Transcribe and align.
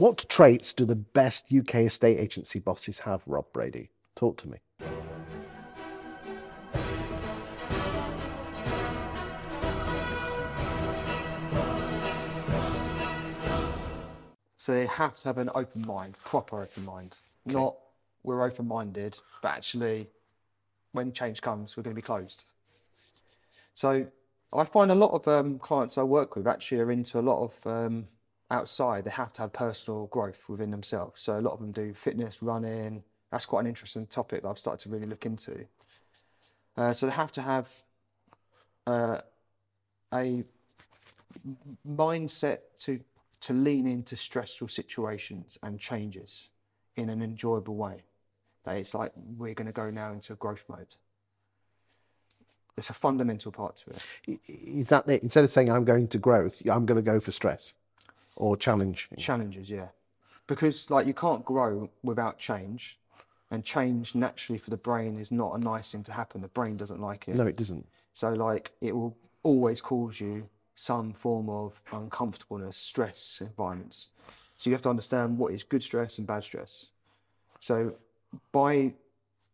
What 0.00 0.24
traits 0.30 0.72
do 0.72 0.86
the 0.86 0.94
best 0.94 1.52
UK 1.52 1.74
estate 1.74 2.18
agency 2.18 2.58
bosses 2.58 3.00
have, 3.00 3.20
Rob 3.26 3.44
Brady? 3.52 3.90
Talk 4.16 4.38
to 4.38 4.48
me. 4.48 4.56
So 14.56 14.72
they 14.72 14.86
have 14.86 15.16
to 15.16 15.24
have 15.28 15.36
an 15.36 15.50
open 15.54 15.86
mind, 15.86 16.16
proper 16.24 16.62
open 16.62 16.86
mind. 16.86 17.18
Not 17.44 17.76
we're 18.22 18.42
open 18.42 18.66
minded, 18.66 19.18
but 19.42 19.50
actually, 19.50 20.08
when 20.92 21.12
change 21.12 21.42
comes, 21.42 21.76
we're 21.76 21.82
going 21.82 21.94
to 21.94 22.00
be 22.00 22.00
closed. 22.00 22.44
So 23.74 24.06
I 24.50 24.64
find 24.64 24.90
a 24.90 24.94
lot 24.94 25.10
of 25.10 25.28
um, 25.28 25.58
clients 25.58 25.98
I 25.98 26.04
work 26.04 26.36
with 26.36 26.46
actually 26.46 26.80
are 26.80 26.90
into 26.90 27.18
a 27.18 27.20
lot 27.20 27.44
of 27.44 27.66
um, 27.66 28.06
outside. 28.50 29.04
They 29.04 29.10
have 29.10 29.32
to 29.34 29.42
have 29.42 29.52
personal 29.52 30.06
growth 30.06 30.48
within 30.48 30.70
themselves. 30.70 31.22
So 31.22 31.38
a 31.38 31.40
lot 31.40 31.52
of 31.52 31.60
them 31.60 31.72
do 31.72 31.94
fitness, 31.94 32.42
running. 32.42 33.02
That's 33.30 33.46
quite 33.46 33.60
an 33.60 33.66
interesting 33.66 34.06
topic 34.06 34.42
that 34.42 34.48
I've 34.48 34.58
started 34.58 34.82
to 34.84 34.88
really 34.88 35.06
look 35.06 35.26
into. 35.26 35.64
Uh, 36.76 36.92
so 36.92 37.06
they 37.06 37.12
have 37.12 37.32
to 37.32 37.42
have 37.42 37.68
uh, 38.86 39.20
a 40.14 40.44
mindset 41.88 42.58
to 42.78 43.00
to 43.40 43.54
lean 43.54 43.86
into 43.86 44.16
stressful 44.16 44.68
situations 44.68 45.58
and 45.62 45.80
changes 45.80 46.48
in 46.96 47.08
an 47.08 47.22
enjoyable 47.22 47.74
way. 47.74 48.02
That 48.64 48.76
it's 48.76 48.92
like 48.92 49.12
we're 49.38 49.54
going 49.54 49.66
to 49.66 49.72
go 49.72 49.88
now 49.88 50.12
into 50.12 50.34
a 50.34 50.36
growth 50.36 50.64
mode. 50.68 50.94
It's 52.76 52.90
a 52.90 52.94
fundamental 52.94 53.50
part 53.50 53.76
to 53.84 53.90
it. 53.90 54.40
Is 54.46 54.88
that 54.88 55.06
the, 55.06 55.22
instead 55.22 55.44
of 55.44 55.50
saying 55.50 55.70
I'm 55.70 55.84
going 55.84 56.08
to 56.08 56.18
growth, 56.18 56.60
I'm 56.70 56.84
going 56.84 56.96
to 56.96 57.02
go 57.02 57.18
for 57.20 57.32
stress 57.32 57.72
or 58.40 58.56
challenge? 58.56 59.08
Challenges, 59.18 59.70
yeah, 59.70 59.88
because 60.46 60.90
like 60.90 61.06
you 61.06 61.14
can't 61.14 61.44
grow 61.44 61.88
without 62.02 62.38
change, 62.38 62.98
and 63.50 63.64
change 63.64 64.14
naturally 64.14 64.58
for 64.58 64.70
the 64.70 64.76
brain 64.76 65.18
is 65.18 65.30
not 65.30 65.54
a 65.54 65.58
nice 65.58 65.92
thing 65.92 66.02
to 66.04 66.12
happen. 66.12 66.40
The 66.40 66.48
brain 66.48 66.76
doesn't 66.76 67.00
like 67.00 67.28
it. 67.28 67.36
No, 67.36 67.46
it 67.46 67.56
doesn't. 67.56 67.86
So 68.12 68.32
like 68.32 68.72
it 68.80 68.92
will 68.92 69.16
always 69.42 69.80
cause 69.80 70.20
you 70.20 70.48
some 70.74 71.12
form 71.12 71.48
of 71.48 71.80
uncomfortableness, 71.92 72.76
stress 72.76 73.38
environments. 73.40 74.08
So 74.56 74.70
you 74.70 74.74
have 74.74 74.82
to 74.82 74.90
understand 74.90 75.38
what 75.38 75.52
is 75.52 75.62
good 75.62 75.82
stress 75.82 76.18
and 76.18 76.26
bad 76.26 76.44
stress. 76.44 76.86
So 77.60 77.94
by 78.52 78.94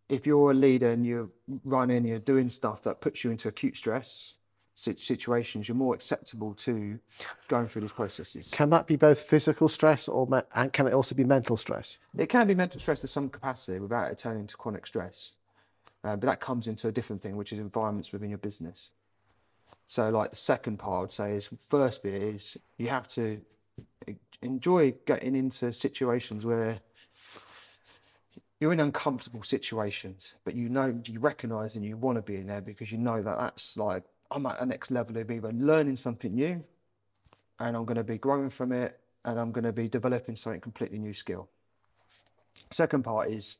if 0.08 0.27
you're 0.27 0.53
a 0.53 0.55
leader 0.55 0.91
and 0.91 1.05
you're 1.05 1.28
running, 1.64 2.05
you're 2.05 2.20
doing 2.20 2.48
stuff 2.48 2.82
that 2.84 3.00
puts 3.00 3.25
you 3.25 3.30
into 3.32 3.48
acute 3.48 3.77
stress 3.77 4.34
situations, 4.77 5.69
you're 5.69 5.74
more 5.74 5.94
acceptable 5.94 6.55
to 6.55 6.98
going 7.48 7.66
through 7.66 7.82
these 7.82 7.92
processes. 7.92 8.48
Can 8.52 8.70
that 8.70 8.86
be 8.86 8.96
both 8.96 9.19
physical 9.19 9.69
stress 9.69 10.06
or 10.06 10.27
me- 10.27 10.42
and 10.55 10.72
can 10.72 10.86
it 10.86 10.92
also 10.92 11.14
be 11.14 11.24
mental 11.24 11.56
stress? 11.56 11.98
It 12.16 12.28
can 12.28 12.46
be 12.46 12.55
mental 12.55 12.78
stress 12.78 13.00
to 13.00 13.08
some 13.08 13.28
capacity 13.28 13.78
without 13.78 14.10
it 14.10 14.19
turning 14.19 14.41
into 14.41 14.56
chronic 14.56 14.86
stress. 14.86 15.32
Uh, 16.04 16.14
but 16.14 16.27
that 16.27 16.41
comes 16.41 16.69
into 16.69 16.88
a 16.88 16.92
different 16.92 17.20
thing, 17.20 17.36
which 17.36 17.52
is 17.52 17.58
environments 17.58 18.12
within 18.12 18.28
your 18.28 18.38
business. 18.38 18.91
So, 19.88 20.10
like 20.10 20.30
the 20.30 20.36
second 20.36 20.78
part, 20.78 20.98
I 20.98 21.00
would 21.00 21.12
say 21.12 21.32
is 21.36 21.48
first 21.69 22.02
bit 22.02 22.14
is 22.14 22.56
you 22.77 22.88
have 22.88 23.08
to 23.08 23.41
enjoy 24.42 24.94
getting 25.06 25.34
into 25.34 25.72
situations 25.72 26.44
where 26.44 26.78
you're 28.60 28.72
in 28.72 28.80
uncomfortable 28.80 29.42
situations, 29.42 30.34
but 30.44 30.54
you 30.54 30.69
know 30.69 30.98
you 31.04 31.20
recognise 31.20 31.77
and 31.77 31.84
you 31.84 31.97
want 31.97 32.16
to 32.16 32.22
be 32.22 32.36
in 32.36 32.47
there 32.47 32.60
because 32.60 32.91
you 32.91 32.98
know 32.98 33.22
that 33.22 33.38
that's 33.38 33.77
like 33.77 34.04
I'm 34.30 34.46
at 34.46 34.60
a 34.60 34.66
next 34.66 34.91
level 34.91 35.16
of 35.16 35.30
either 35.30 35.52
learning 35.52 35.96
something 35.96 36.34
new, 36.34 36.62
and 37.58 37.77
I'm 37.77 37.84
going 37.84 37.96
to 37.96 38.05
be 38.05 38.19
growing 38.19 38.50
from 38.50 38.72
it, 38.72 38.98
and 39.24 39.38
I'm 39.38 39.52
going 39.52 39.64
to 39.64 39.72
be 39.72 39.88
developing 39.88 40.36
something 40.36 40.60
completely 40.60 40.98
new 40.98 41.14
skill. 41.14 41.48
Second 42.70 43.02
part 43.02 43.30
is 43.30 43.56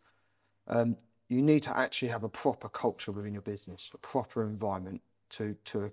um, 0.69 0.97
you 1.29 1.43
need 1.43 1.63
to 1.65 1.77
actually 1.77 2.09
have 2.09 2.25
a 2.25 2.29
proper 2.29 2.69
culture 2.69 3.13
within 3.13 3.33
your 3.33 3.43
business, 3.43 3.91
a 3.95 3.99
proper 3.99 4.45
environment 4.45 5.01
to 5.31 5.57
to 5.67 5.91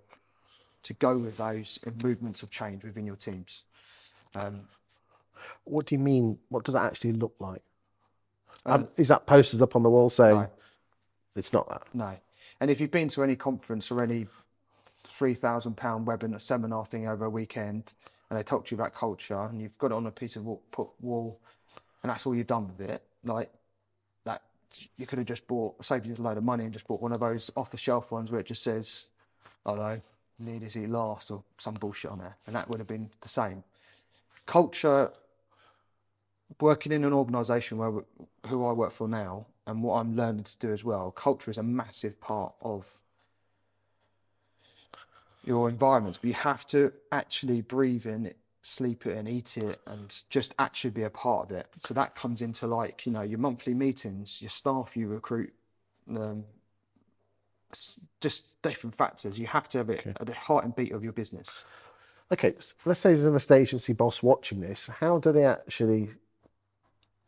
to 0.84 0.94
go 0.95 1.17
with 1.17 1.38
those 1.38 1.79
movements 2.03 2.44
of 2.44 2.51
change 2.51 2.84
within 2.84 3.05
your 3.05 3.16
teams. 3.16 3.61
Um, 4.35 4.61
What 5.63 5.85
do 5.85 5.95
you 5.95 6.00
mean? 6.00 6.38
What 6.50 6.63
does 6.66 6.73
that 6.73 6.84
actually 6.84 7.13
look 7.13 7.34
like? 7.40 7.61
Um, 8.66 8.88
is 8.97 9.07
that 9.09 9.25
posters 9.25 9.61
up 9.61 9.75
on 9.75 9.84
the 9.84 9.90
wall 9.90 10.09
saying 10.09 10.35
no. 10.38 10.50
it's 11.35 11.51
not 11.51 11.67
that? 11.69 11.84
No. 11.94 12.16
And 12.59 12.69
if 12.72 12.79
you've 12.79 12.91
been 12.91 13.09
to 13.09 13.23
any 13.23 13.35
conference 13.35 13.91
or 13.91 14.01
any 14.01 14.28
three 15.03 15.34
thousand 15.34 15.75
pound 15.78 16.08
webinar 16.08 16.41
seminar 16.41 16.86
thing 16.86 17.08
over 17.08 17.25
a 17.25 17.30
weekend, 17.30 17.94
and 18.30 18.40
they 18.40 18.44
talk 18.44 18.66
to 18.66 18.75
you 18.75 18.81
about 18.81 18.96
culture, 18.96 19.40
and 19.40 19.62
you've 19.62 19.78
got 19.78 19.88
it 19.88 19.96
on 19.96 20.08
a 20.08 20.12
piece 20.12 20.36
of 20.36 20.46
wall, 20.46 20.62
put 20.72 20.88
wall, 21.02 21.40
and 22.02 22.09
that's 22.09 22.25
all 22.25 22.36
you've 22.36 22.47
done 22.47 22.68
with 22.68 22.90
it, 22.90 23.03
like 23.24 23.52
that, 24.25 24.41
you 24.97 25.06
could 25.06 25.19
have 25.19 25.28
just 25.28 25.47
bought, 25.47 25.84
saved 25.86 26.06
you 26.06 26.16
a 26.18 26.22
load 26.22 26.38
of 26.38 26.44
money, 26.44 26.64
and 26.64 26.74
just 26.74 26.88
bought 26.88 27.02
one 27.02 27.12
of 27.12 27.19
those 27.19 27.52
off 27.56 27.69
the 27.72 27.78
shelf 27.78 28.12
ones 28.12 28.31
where 28.31 28.40
it 28.40 28.47
just 28.47 28.64
says, 28.64 29.03
I 29.66 29.72
don't 29.72 29.80
know, 29.80 30.02
leaders 30.40 30.75
eat 30.75 30.90
last 30.90 31.31
or 31.31 31.44
some 31.58 31.75
bullshit 31.75 32.12
on 32.12 32.20
there, 32.20 32.35
and 32.47 32.56
that 32.56 32.68
would 32.70 32.80
have 32.80 32.88
been 32.88 33.09
the 33.22 33.30
same. 33.30 33.64
Culture 34.46 35.12
working 36.59 36.91
in 36.91 37.03
an 37.03 37.14
organisation 37.14 37.78
where 37.78 38.03
who 38.47 38.66
I 38.66 38.72
work 38.74 38.91
for 38.91 39.08
now 39.08 39.46
and 39.68 39.81
what 39.81 39.96
I'm 39.96 40.16
learning 40.16 40.44
to 40.44 40.58
do 40.59 40.72
as 40.74 40.84
well, 40.84 41.12
culture 41.12 41.50
is 41.50 41.58
a 41.58 41.64
massive 41.64 42.20
part 42.20 42.53
of 42.62 42.85
your 45.43 45.69
environments. 45.69 46.17
But 46.17 46.27
you 46.27 46.33
have 46.33 46.65
to 46.67 46.91
actually 47.11 47.61
breathe 47.61 48.05
in 48.05 48.25
it, 48.25 48.37
sleep 48.61 49.05
it, 49.05 49.17
and 49.17 49.27
eat 49.27 49.57
it, 49.57 49.79
and 49.87 50.13
just 50.29 50.53
actually 50.59 50.91
be 50.91 51.03
a 51.03 51.09
part 51.09 51.49
of 51.49 51.55
it. 51.55 51.67
So 51.85 51.93
that 51.93 52.15
comes 52.15 52.41
into 52.41 52.67
like 52.67 53.05
you 53.05 53.11
know 53.11 53.21
your 53.21 53.39
monthly 53.39 53.73
meetings, 53.73 54.41
your 54.41 54.49
staff 54.49 54.95
you 54.95 55.07
recruit, 55.07 55.53
um, 56.09 56.43
just 58.21 58.61
different 58.61 58.95
factors. 58.95 59.37
You 59.37 59.47
have 59.47 59.67
to 59.69 59.79
have 59.79 59.89
it 59.89 60.05
at 60.05 60.25
the 60.25 60.33
heart 60.33 60.65
and 60.65 60.75
beat 60.75 60.91
of 60.91 61.03
your 61.03 61.13
business. 61.13 61.63
Okay, 62.31 62.55
let's 62.85 62.99
say 62.99 63.13
there's 63.13 63.25
an 63.25 63.35
estate 63.35 63.61
agency 63.61 63.93
boss 63.93 64.23
watching 64.23 64.61
this. 64.61 64.87
How 64.99 65.19
do 65.19 65.31
they 65.31 65.45
actually 65.45 66.09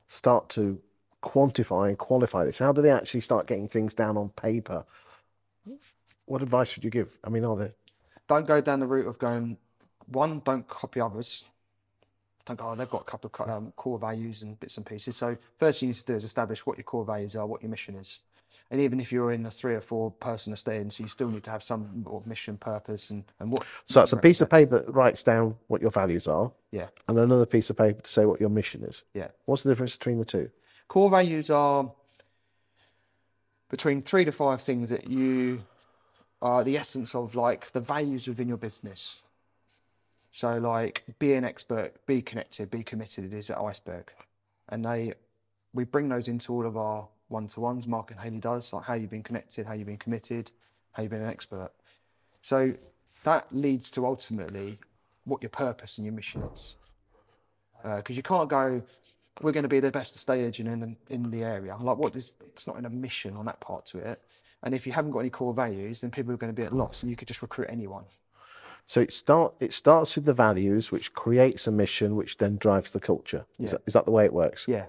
start 0.07 0.49
to 0.49 0.79
quantify 1.21 1.89
and 1.89 1.97
qualify 1.97 2.45
this? 2.45 2.59
How 2.59 2.71
do 2.71 2.81
they 2.81 2.91
actually 2.91 3.21
start 3.21 3.47
getting 3.47 3.67
things 3.67 3.93
down 3.93 4.17
on 4.17 4.29
paper? 4.29 4.85
What 6.25 6.41
advice 6.41 6.75
would 6.75 6.83
you 6.83 6.89
give? 6.89 7.17
I 7.23 7.29
mean, 7.29 7.45
are 7.45 7.55
there 7.55 7.73
don't 8.28 8.47
go 8.47 8.62
down 8.62 8.80
the 8.80 8.88
route 8.88 9.08
of 9.08 9.19
going 9.19 9.58
one 10.08 10.41
don't 10.46 10.68
copy 10.68 11.00
others. 11.00 11.44
Don't 12.46 12.59
go 12.59 12.69
oh, 12.69 12.75
they've 12.75 12.90
got 12.90 13.02
a 13.02 13.06
couple 13.06 13.31
of 13.40 13.50
um, 13.50 13.74
core 13.75 13.97
values 13.97 14.44
and 14.44 14.59
bits 14.59 14.78
and 14.78 14.86
pieces. 14.86 15.18
So 15.18 15.36
first 15.59 15.80
thing 15.80 15.88
you 15.88 15.94
need 15.94 16.00
to 16.00 16.06
do 16.06 16.13
is 16.13 16.24
establish 16.24 16.66
what 16.66 16.78
your 16.78 16.84
core 16.84 17.03
values 17.03 17.36
are 17.36 17.47
what 17.47 17.63
your 17.63 17.72
mission 17.72 17.96
is. 17.96 18.19
And 18.72 18.81
even 18.81 19.00
if 19.00 19.12
you're 19.12 19.31
in 19.31 19.46
a 19.46 19.52
three 19.52 19.75
or 19.75 19.81
four 19.81 20.12
person 20.12 20.52
estate 20.53 20.91
so 20.91 21.03
you 21.03 21.09
still 21.09 21.30
need 21.30 21.44
to 21.44 21.52
have 21.52 21.63
some 21.63 22.06
mission 22.25 22.58
purpose 22.58 23.09
and, 23.12 23.24
and 23.40 23.52
what 23.52 23.63
so 23.86 24.02
it's 24.02 24.13
a 24.13 24.18
piece 24.18 24.42
of 24.42 24.50
paper 24.50 24.80
that 24.80 24.94
writes 24.94 25.24
down 25.24 25.56
what 25.68 25.81
your 25.81 25.92
values 25.92 26.28
are, 26.28 26.52
yeah. 26.72 26.88
And 27.07 27.18
another 27.18 27.46
piece 27.46 27.69
of 27.69 27.78
paper 27.78 28.02
to 28.02 28.09
say 28.09 28.25
what 28.25 28.40
your 28.40 28.50
mission 28.50 28.84
is. 28.84 29.03
yeah. 29.13 29.28
What's 29.46 29.63
the 29.63 29.69
difference 29.69 29.97
between 29.97 30.18
the 30.19 30.25
two? 30.25 30.50
core 30.88 31.09
values 31.09 31.50
are 31.50 31.92
between 33.69 34.02
three 34.02 34.25
to 34.25 34.31
five 34.31 34.62
things 34.62 34.90
that 34.90 35.09
you 35.09 35.63
the 36.63 36.78
essence 36.78 37.16
of 37.16 37.35
like 37.35 37.72
the 37.72 37.79
values 37.79 38.28
within 38.28 38.47
your 38.47 38.57
business 38.57 39.17
so 40.31 40.57
like 40.57 41.03
be 41.19 41.33
an 41.33 41.44
expert 41.44 41.94
be 42.06 42.22
connected 42.22 42.69
be 42.69 42.83
committed 42.83 43.33
is 43.33 43.50
an 43.50 43.57
iceberg 43.57 44.11
and 44.69 44.83
they 44.85 45.13
we 45.73 45.83
bring 45.83 46.07
those 46.09 46.28
into 46.28 46.53
all 46.53 46.66
of 46.66 46.78
our 46.78 47.07
one-to-ones 47.29 47.88
mark 47.88 48.11
and 48.11 48.19
haley 48.19 48.39
does 48.39 48.72
like 48.73 48.83
how 48.83 48.94
you've 48.94 49.09
been 49.09 49.23
connected 49.23 49.66
how 49.66 49.73
you've 49.73 49.88
been 49.88 49.97
committed 49.97 50.51
how 50.91 51.01
you've 51.01 51.11
been 51.11 51.22
an 51.22 51.29
expert 51.29 51.72
so 52.41 52.73
that 53.23 53.47
leads 53.51 53.89
to 53.89 54.06
ultimately 54.06 54.77
what 55.23 55.41
your 55.41 55.50
purpose 55.50 55.97
and 55.97 56.06
your 56.06 56.13
mission 56.13 56.44
is 56.53 56.75
uh, 57.83 57.97
because 57.97 58.16
you 58.16 58.23
can't 58.23 58.50
go 58.50 58.81
we're 59.41 59.51
going 59.51 59.63
to 59.63 59.69
be 59.69 59.80
the 59.80 59.92
best 59.92 60.15
estate 60.15 60.45
agent 60.45 60.69
in 60.69 60.95
in 61.09 61.30
the 61.31 61.44
area. 61.44 61.75
Like, 61.80 61.97
what 61.97 62.15
is? 62.15 62.33
It's 62.47 62.68
not 62.68 62.77
in 62.77 62.86
a 62.86 62.89
mission 62.89 63.36
on 63.36 63.45
that 63.45 63.59
part 63.59 63.86
to 63.88 63.97
it. 64.00 64.21
And 64.65 64.73
if 64.73 64.88
you 64.88 64.91
haven't 64.91 65.12
got 65.12 65.19
any 65.19 65.29
core 65.29 65.53
values, 65.53 66.01
then 66.01 66.09
people 66.09 66.33
are 66.33 66.38
going 66.38 66.51
to 66.53 66.59
be 66.59 66.65
at 66.65 66.73
loss, 66.73 67.03
and 67.03 67.09
you 67.09 67.15
could 67.15 67.27
just 67.27 67.44
recruit 67.44 67.67
anyone. 67.69 68.03
So 68.88 69.00
it 69.00 69.13
start 69.13 69.53
it 69.59 69.73
starts 69.73 70.15
with 70.15 70.25
the 70.25 70.33
values, 70.33 70.91
which 70.91 71.13
creates 71.13 71.67
a 71.67 71.71
mission, 71.71 72.15
which 72.15 72.38
then 72.38 72.57
drives 72.57 72.91
the 72.91 73.00
culture. 73.00 73.45
Is, 73.59 73.71
that, 73.71 73.81
is 73.85 73.94
that 73.94 74.06
the 74.06 74.12
way 74.12 74.25
it 74.25 74.33
works? 74.33 74.65
Yeah, 74.67 74.85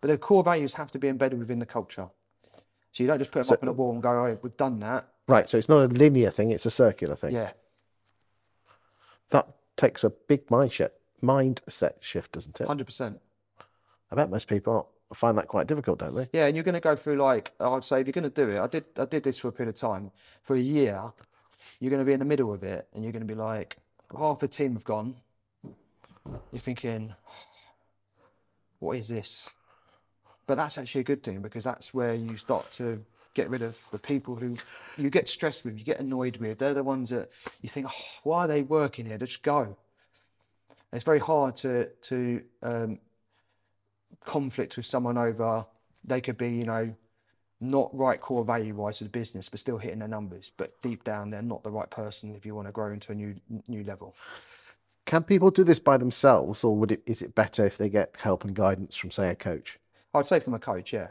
but 0.00 0.08
the 0.08 0.18
core 0.18 0.42
values 0.44 0.74
have 0.74 0.90
to 0.92 0.98
be 0.98 1.08
embedded 1.08 1.38
within 1.38 1.58
the 1.58 1.66
culture. 1.66 2.08
So 2.92 3.02
you 3.02 3.06
don't 3.06 3.18
just 3.18 3.32
put 3.32 3.46
them 3.46 3.54
up 3.54 3.62
on 3.62 3.68
a 3.68 3.72
wall 3.72 3.92
and 3.92 4.02
go, 4.02 4.10
"Oh, 4.10 4.38
we've 4.42 4.56
done 4.56 4.78
that." 4.80 5.08
Right. 5.26 5.48
So 5.48 5.58
it's 5.58 5.68
not 5.68 5.82
a 5.82 5.86
linear 5.86 6.30
thing; 6.30 6.50
it's 6.50 6.66
a 6.66 6.70
circular 6.70 7.16
thing. 7.16 7.34
Yeah, 7.34 7.50
That 9.30 9.48
takes 9.76 10.04
a 10.04 10.10
big 10.10 10.50
mind 10.50 10.72
shift, 10.72 10.94
mindset 11.22 11.94
shift, 12.00 12.32
doesn't 12.32 12.60
it? 12.60 12.66
hundred 12.66 12.84
percent. 12.84 13.20
I 14.10 14.14
bet 14.14 14.30
most 14.30 14.48
people 14.48 14.88
find 15.12 15.36
that 15.38 15.48
quite 15.48 15.66
difficult, 15.66 15.98
don't 15.98 16.14
they? 16.14 16.28
Yeah, 16.32 16.46
and 16.46 16.56
you're 16.56 16.64
going 16.64 16.74
to 16.74 16.80
go 16.80 16.96
through 16.96 17.16
like 17.16 17.52
I'd 17.60 17.84
say 17.84 18.00
if 18.00 18.06
you're 18.06 18.12
going 18.12 18.30
to 18.30 18.30
do 18.30 18.50
it, 18.50 18.58
I 18.58 18.66
did 18.66 18.84
I 18.96 19.04
did 19.04 19.22
this 19.22 19.38
for 19.38 19.48
a 19.48 19.52
period 19.52 19.74
of 19.74 19.80
time. 19.80 20.10
For 20.42 20.56
a 20.56 20.60
year, 20.60 21.02
you're 21.80 21.90
going 21.90 22.00
to 22.00 22.06
be 22.06 22.12
in 22.12 22.18
the 22.18 22.24
middle 22.24 22.52
of 22.52 22.62
it, 22.62 22.88
and 22.94 23.02
you're 23.04 23.12
going 23.12 23.26
to 23.26 23.32
be 23.32 23.38
like 23.38 23.76
half 24.16 24.38
the 24.38 24.48
team 24.48 24.74
have 24.74 24.84
gone. 24.84 25.14
You're 26.52 26.60
thinking, 26.60 27.12
what 28.78 28.96
is 28.96 29.08
this? 29.08 29.48
But 30.46 30.56
that's 30.56 30.78
actually 30.78 31.02
a 31.02 31.04
good 31.04 31.22
thing 31.22 31.40
because 31.40 31.64
that's 31.64 31.92
where 31.94 32.14
you 32.14 32.36
start 32.36 32.70
to 32.72 33.02
get 33.34 33.50
rid 33.50 33.62
of 33.62 33.76
the 33.90 33.98
people 33.98 34.36
who 34.36 34.56
you 34.96 35.10
get 35.10 35.28
stressed 35.28 35.64
with, 35.64 35.76
you 35.76 35.84
get 35.84 36.00
annoyed 36.00 36.36
with. 36.36 36.58
They're 36.58 36.74
the 36.74 36.82
ones 36.82 37.10
that 37.10 37.30
you 37.62 37.68
think, 37.68 37.86
oh, 37.88 38.04
why 38.22 38.44
are 38.44 38.48
they 38.48 38.62
working 38.62 39.06
here? 39.06 39.18
Just 39.18 39.42
go. 39.42 39.76
It's 40.92 41.04
very 41.04 41.18
hard 41.18 41.56
to 41.56 41.88
to 42.02 42.42
um, 42.62 42.98
conflict 44.24 44.76
with 44.76 44.86
someone 44.86 45.18
over. 45.18 45.64
They 46.04 46.20
could 46.20 46.36
be, 46.36 46.50
you 46.50 46.64
know, 46.64 46.94
not 47.60 47.96
right 47.96 48.20
core 48.20 48.44
value 48.44 48.74
wise 48.74 48.98
to 48.98 49.04
the 49.04 49.10
business, 49.10 49.48
but 49.48 49.60
still 49.60 49.78
hitting 49.78 50.00
their 50.00 50.08
numbers. 50.08 50.52
But 50.56 50.80
deep 50.82 51.04
down, 51.04 51.30
they're 51.30 51.42
not 51.42 51.62
the 51.62 51.70
right 51.70 51.90
person 51.90 52.34
if 52.34 52.44
you 52.44 52.54
want 52.54 52.68
to 52.68 52.72
grow 52.72 52.92
into 52.92 53.12
a 53.12 53.14
new 53.14 53.34
new 53.68 53.84
level. 53.84 54.14
Can 55.06 55.22
people 55.22 55.50
do 55.50 55.64
this 55.64 55.78
by 55.78 55.96
themselves, 55.96 56.64
or 56.64 56.76
would 56.76 56.92
it 56.92 57.02
is 57.06 57.22
it 57.22 57.34
better 57.34 57.66
if 57.66 57.76
they 57.76 57.88
get 57.88 58.16
help 58.18 58.44
and 58.44 58.54
guidance 58.54 58.96
from, 58.96 59.10
say, 59.10 59.28
a 59.28 59.34
coach? 59.34 59.78
I'd 60.14 60.26
say 60.26 60.40
from 60.40 60.54
a 60.54 60.58
coach, 60.58 60.92
yeah. 60.92 61.08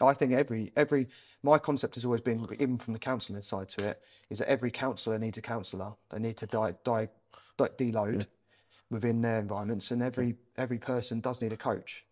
I 0.00 0.14
think 0.14 0.32
every 0.32 0.72
every 0.76 1.08
my 1.42 1.58
concept 1.58 1.94
has 1.96 2.04
always 2.04 2.20
been, 2.20 2.46
even 2.58 2.78
from 2.78 2.92
the 2.92 2.98
counselling 2.98 3.42
side 3.42 3.68
to 3.70 3.88
it, 3.88 4.02
is 4.30 4.38
that 4.38 4.50
every 4.50 4.70
counsellor 4.70 5.18
needs 5.18 5.38
a 5.38 5.42
counsellor. 5.42 5.92
They 6.10 6.18
need 6.18 6.36
to 6.38 6.46
die, 6.46 6.74
die, 6.84 7.08
die 7.56 7.68
deload 7.78 8.20
yeah. 8.20 8.24
within 8.90 9.20
their 9.20 9.38
environments, 9.38 9.90
and 9.90 10.02
every 10.02 10.36
every 10.56 10.78
person 10.78 11.20
does 11.20 11.40
need 11.40 11.52
a 11.52 11.56
coach. 11.56 12.04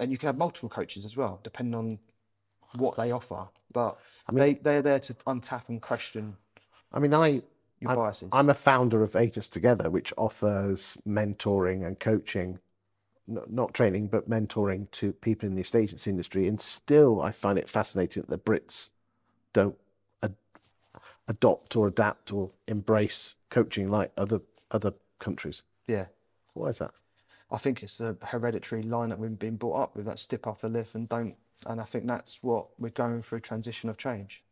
And 0.00 0.12
you 0.12 0.18
can 0.18 0.26
have 0.26 0.38
multiple 0.38 0.68
coaches 0.68 1.04
as 1.04 1.16
well, 1.16 1.40
depending 1.42 1.74
on 1.74 1.98
what 2.76 2.96
they 2.96 3.12
offer. 3.12 3.46
But 3.72 3.98
I 4.28 4.32
mean, 4.32 4.38
they 4.38 4.54
they're 4.54 4.82
there 4.82 5.00
to 5.00 5.14
untap 5.26 5.68
and 5.68 5.80
question. 5.80 6.36
I 6.92 6.98
mean, 6.98 7.14
I 7.14 7.42
your 7.80 7.90
I'm, 7.90 7.96
biases. 7.96 8.28
I'm 8.32 8.50
a 8.50 8.54
founder 8.54 9.02
of 9.02 9.16
Agents 9.16 9.48
Together, 9.48 9.90
which 9.90 10.12
offers 10.16 10.96
mentoring 11.06 11.86
and 11.86 11.98
coaching 11.98 12.58
not 13.26 13.74
training 13.74 14.06
but 14.06 14.30
mentoring 14.30 14.90
to 14.92 15.12
people 15.12 15.48
in 15.48 15.54
the 15.54 15.62
estate 15.62 15.84
agency 15.84 16.10
industry 16.10 16.46
and 16.46 16.60
still 16.60 17.20
i 17.20 17.32
find 17.32 17.58
it 17.58 17.68
fascinating 17.68 18.22
that 18.22 18.30
the 18.30 18.38
brits 18.38 18.90
don't 19.52 19.76
ad- 20.22 20.36
adopt 21.28 21.74
or 21.76 21.88
adapt 21.88 22.32
or 22.32 22.50
embrace 22.68 23.34
coaching 23.50 23.90
like 23.90 24.12
other 24.16 24.40
other 24.70 24.92
countries 25.18 25.62
yeah 25.88 26.06
why 26.54 26.68
is 26.68 26.78
that 26.78 26.92
i 27.50 27.58
think 27.58 27.82
it's 27.82 27.98
the 27.98 28.16
hereditary 28.22 28.82
line 28.82 29.08
that 29.08 29.18
we've 29.18 29.38
been 29.38 29.56
brought 29.56 29.80
up 29.80 29.96
with 29.96 30.06
that 30.06 30.18
step 30.18 30.46
off 30.46 30.64
a 30.64 30.66
lift 30.66 30.94
and 30.94 31.08
don't 31.08 31.34
and 31.66 31.80
i 31.80 31.84
think 31.84 32.06
that's 32.06 32.42
what 32.42 32.66
we're 32.78 32.88
going 32.90 33.22
through 33.22 33.38
a 33.38 33.40
transition 33.40 33.88
of 33.88 33.96
change 33.96 34.42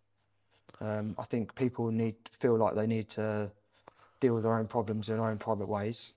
um, 0.80 1.14
i 1.18 1.24
think 1.24 1.54
people 1.54 1.90
need 1.90 2.14
feel 2.38 2.56
like 2.56 2.74
they 2.74 2.86
need 2.86 3.08
to 3.08 3.50
deal 4.20 4.34
with 4.34 4.42
their 4.42 4.58
own 4.58 4.66
problems 4.66 5.08
in 5.08 5.16
their 5.16 5.26
own 5.26 5.38
private 5.38 5.68
ways 5.68 6.12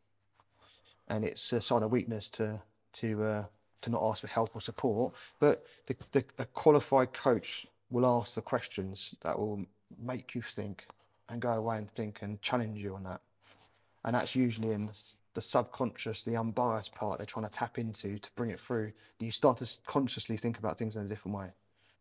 and 1.10 1.24
it's 1.24 1.52
a 1.54 1.62
sign 1.62 1.84
of 1.84 1.92
weakness 1.92 2.30
to 2.30 2.60
to 2.94 3.24
uh, 3.24 3.44
to 3.82 3.90
not 3.90 4.04
ask 4.04 4.22
for 4.22 4.28
help 4.28 4.56
or 4.56 4.62
support. 4.62 5.14
But 5.40 5.66
the, 5.86 5.96
the 6.12 6.26
a 6.40 6.46
qualified 6.46 7.14
coach 7.14 7.68
will 7.90 8.06
ask 8.06 8.36
the 8.36 8.42
questions 8.42 9.16
that 9.22 9.38
will 9.38 9.66
make 10.02 10.36
you 10.36 10.42
think 10.42 10.86
and 11.30 11.42
go 11.42 11.52
away 11.52 11.78
and 11.78 11.90
think 11.92 12.22
and 12.22 12.42
challenge 12.42 12.80
you 12.80 12.96
on 12.96 13.04
that. 13.04 13.22
And 14.04 14.16
that's 14.16 14.36
usually 14.36 14.72
in 14.72 14.90
the 15.38 15.42
subconscious, 15.42 16.24
the 16.24 16.36
unbiased 16.36 16.92
part 16.96 17.20
they're 17.20 17.28
trying 17.28 17.46
to 17.46 17.52
tap 17.52 17.78
into 17.78 18.18
to 18.18 18.30
bring 18.36 18.50
it 18.50 18.60
through. 18.60 18.92
You 19.20 19.30
start 19.30 19.58
to 19.58 19.70
consciously 19.86 20.36
think 20.36 20.58
about 20.58 20.80
things 20.80 20.96
in 20.96 21.04
a 21.04 21.08
different 21.08 21.38
way. 21.38 21.50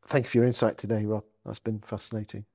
Thank 0.07 0.25
you 0.25 0.31
for 0.31 0.39
your 0.39 0.47
insight 0.47 0.79
today, 0.79 1.05
Rob. 1.05 1.23
That's 1.45 1.59
been 1.59 1.81
fascinating. 1.81 2.47